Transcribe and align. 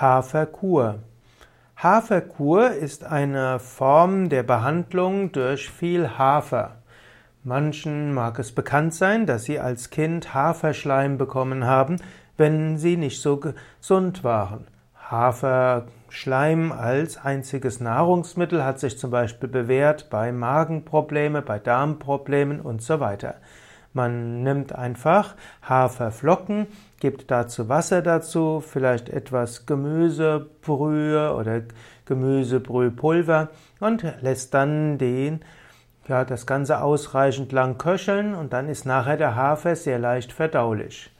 Haferkur. 0.00 1.00
Haferkur 1.76 2.70
ist 2.70 3.02
eine 3.02 3.58
Form 3.58 4.28
der 4.28 4.44
Behandlung 4.44 5.32
durch 5.32 5.68
viel 5.68 6.16
Hafer. 6.16 6.76
Manchen 7.42 8.14
mag 8.14 8.38
es 8.38 8.54
bekannt 8.54 8.94
sein, 8.94 9.26
dass 9.26 9.42
sie 9.42 9.58
als 9.58 9.90
Kind 9.90 10.34
Haferschleim 10.34 11.18
bekommen 11.18 11.64
haben, 11.64 11.96
wenn 12.36 12.78
sie 12.78 12.96
nicht 12.96 13.20
so 13.20 13.38
gesund 13.38 14.22
waren. 14.22 14.68
Haferschleim 15.10 16.70
als 16.70 17.16
einziges 17.16 17.80
Nahrungsmittel 17.80 18.64
hat 18.64 18.78
sich 18.78 19.00
zum 19.00 19.10
Beispiel 19.10 19.48
bewährt 19.48 20.10
bei 20.10 20.30
Magenprobleme, 20.30 21.42
bei 21.42 21.58
Darmproblemen 21.58 22.60
und 22.60 22.82
so 22.82 23.00
weiter. 23.00 23.34
Man 23.92 24.42
nimmt 24.42 24.74
einfach 24.74 25.34
Haferflocken, 25.62 26.66
gibt 27.00 27.30
dazu 27.30 27.68
Wasser 27.68 28.02
dazu, 28.02 28.60
vielleicht 28.60 29.08
etwas 29.08 29.66
Gemüsebrühe 29.66 31.34
oder 31.34 31.62
Gemüsebrühpulver 32.04 33.48
und 33.80 34.04
lässt 34.20 34.54
dann 34.54 34.98
den, 34.98 35.40
ja, 36.06 36.24
das 36.24 36.46
Ganze 36.46 36.82
ausreichend 36.82 37.52
lang 37.52 37.78
köcheln 37.78 38.34
und 38.34 38.52
dann 38.52 38.68
ist 38.68 38.86
nachher 38.86 39.16
der 39.16 39.36
Hafer 39.36 39.76
sehr 39.76 39.98
leicht 39.98 40.32
verdaulich. 40.32 41.10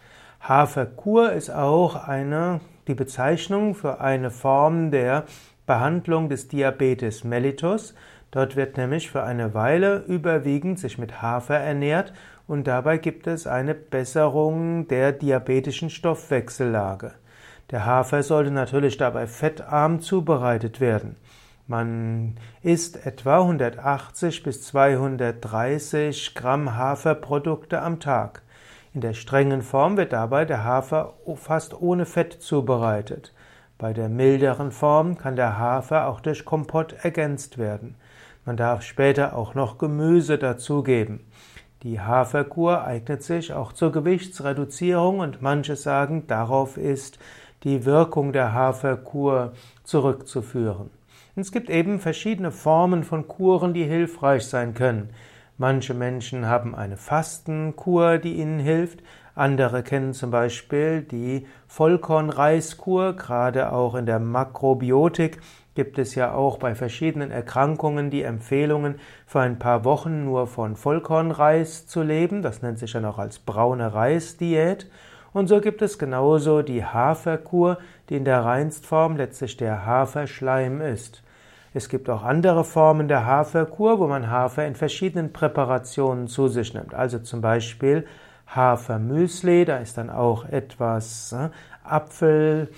Haferkur 0.40 1.32
ist 1.32 1.50
auch 1.50 1.96
eine, 2.08 2.60
die 2.86 2.94
Bezeichnung 2.94 3.74
für 3.74 4.00
eine 4.00 4.30
Form 4.30 4.90
der 4.90 5.24
Behandlung 5.66 6.28
des 6.28 6.48
Diabetes 6.48 7.24
mellitus. 7.24 7.94
Dort 8.30 8.56
wird 8.56 8.76
nämlich 8.76 9.10
für 9.10 9.22
eine 9.22 9.54
Weile 9.54 10.04
überwiegend 10.06 10.78
sich 10.78 10.98
mit 10.98 11.22
Hafer 11.22 11.56
ernährt 11.56 12.12
und 12.46 12.66
dabei 12.66 12.98
gibt 12.98 13.26
es 13.26 13.46
eine 13.46 13.74
Besserung 13.74 14.86
der 14.88 15.12
diabetischen 15.12 15.90
Stoffwechsellage. 15.90 17.12
Der 17.70 17.84
Hafer 17.84 18.22
sollte 18.22 18.50
natürlich 18.50 18.96
dabei 18.96 19.26
fettarm 19.26 20.00
zubereitet 20.00 20.80
werden. 20.80 21.16
Man 21.66 22.36
isst 22.62 23.04
etwa 23.04 23.40
180 23.40 24.42
bis 24.42 24.62
230 24.62 26.34
Gramm 26.34 26.76
Haferprodukte 26.76 27.82
am 27.82 28.00
Tag. 28.00 28.40
In 28.94 29.02
der 29.02 29.12
strengen 29.12 29.60
Form 29.60 29.98
wird 29.98 30.14
dabei 30.14 30.46
der 30.46 30.64
Hafer 30.64 31.14
fast 31.36 31.78
ohne 31.78 32.06
Fett 32.06 32.32
zubereitet. 32.32 33.34
Bei 33.78 33.92
der 33.92 34.08
milderen 34.08 34.72
Form 34.72 35.16
kann 35.16 35.36
der 35.36 35.56
Hafer 35.56 36.08
auch 36.08 36.20
durch 36.20 36.44
Kompott 36.44 36.96
ergänzt 37.04 37.58
werden. 37.58 37.94
Man 38.44 38.56
darf 38.56 38.82
später 38.82 39.36
auch 39.36 39.54
noch 39.54 39.78
Gemüse 39.78 40.36
dazugeben. 40.36 41.20
Die 41.84 42.00
Haferkur 42.00 42.82
eignet 42.82 43.22
sich 43.22 43.52
auch 43.52 43.72
zur 43.72 43.92
Gewichtsreduzierung 43.92 45.20
und 45.20 45.42
manche 45.42 45.76
sagen, 45.76 46.26
darauf 46.26 46.76
ist 46.76 47.20
die 47.62 47.84
Wirkung 47.84 48.32
der 48.32 48.52
Haferkur 48.52 49.52
zurückzuführen. 49.84 50.90
Es 51.36 51.52
gibt 51.52 51.70
eben 51.70 52.00
verschiedene 52.00 52.50
Formen 52.50 53.04
von 53.04 53.28
Kuren, 53.28 53.74
die 53.74 53.84
hilfreich 53.84 54.44
sein 54.44 54.74
können. 54.74 55.10
Manche 55.56 55.94
Menschen 55.94 56.46
haben 56.46 56.74
eine 56.74 56.96
Fastenkur, 56.96 58.18
die 58.18 58.34
ihnen 58.34 58.58
hilft. 58.58 59.04
Andere 59.38 59.84
kennen 59.84 60.14
zum 60.14 60.30
Beispiel 60.32 61.02
die 61.02 61.46
Vollkornreiskur. 61.68 63.14
Gerade 63.14 63.72
auch 63.72 63.94
in 63.94 64.04
der 64.04 64.18
Makrobiotik 64.18 65.40
gibt 65.76 66.00
es 66.00 66.16
ja 66.16 66.34
auch 66.34 66.58
bei 66.58 66.74
verschiedenen 66.74 67.30
Erkrankungen 67.30 68.10
die 68.10 68.22
Empfehlungen, 68.22 68.96
für 69.26 69.38
ein 69.38 69.60
paar 69.60 69.84
Wochen 69.84 70.24
nur 70.24 70.48
von 70.48 70.74
Vollkornreis 70.74 71.86
zu 71.86 72.02
leben. 72.02 72.42
Das 72.42 72.62
nennt 72.62 72.80
sich 72.80 72.90
dann 72.90 73.04
auch 73.04 73.18
als 73.18 73.38
braune 73.38 73.94
Reisdiät. 73.94 74.90
Und 75.32 75.46
so 75.46 75.60
gibt 75.60 75.82
es 75.82 76.00
genauso 76.00 76.62
die 76.62 76.84
Haferkur, 76.84 77.78
die 78.08 78.16
in 78.16 78.24
der 78.24 78.44
Reinstform 78.44 79.16
letztlich 79.16 79.56
der 79.56 79.86
Haferschleim 79.86 80.80
ist. 80.80 81.22
Es 81.74 81.88
gibt 81.88 82.10
auch 82.10 82.24
andere 82.24 82.64
Formen 82.64 83.06
der 83.06 83.24
Haferkur, 83.24 84.00
wo 84.00 84.08
man 84.08 84.30
Hafer 84.30 84.66
in 84.66 84.74
verschiedenen 84.74 85.32
Präparationen 85.32 86.26
zu 86.26 86.48
sich 86.48 86.74
nimmt. 86.74 86.92
Also 86.92 87.20
zum 87.20 87.40
Beispiel 87.40 88.04
Hafermüsli, 88.54 89.64
da 89.64 89.78
ist 89.78 89.98
dann 89.98 90.10
auch 90.10 90.44
etwas 90.44 91.32
äh, 91.32 91.50
Apfel 91.84 92.68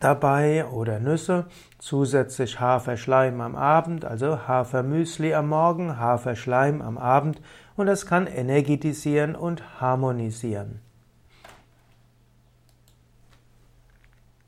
dabei 0.00 0.66
oder 0.66 0.98
Nüsse, 0.98 1.46
zusätzlich 1.78 2.60
Haferschleim 2.60 3.40
am 3.40 3.56
Abend, 3.56 4.04
also 4.04 4.46
Hafermüsli 4.48 5.34
am 5.34 5.48
Morgen, 5.48 5.98
Haferschleim 5.98 6.82
am 6.82 6.98
Abend 6.98 7.40
und 7.76 7.86
das 7.86 8.06
kann 8.06 8.26
energetisieren 8.26 9.36
und 9.36 9.80
harmonisieren. 9.80 10.80